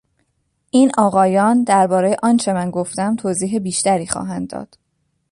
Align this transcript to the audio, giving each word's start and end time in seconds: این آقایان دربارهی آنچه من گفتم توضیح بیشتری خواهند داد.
این 0.69 0.91
آقایان 0.97 1.63
دربارهی 1.63 2.15
آنچه 2.23 2.53
من 2.53 2.71
گفتم 2.71 3.15
توضیح 3.15 3.59
بیشتری 3.59 4.07
خواهند 4.07 4.49
داد. 4.49 4.77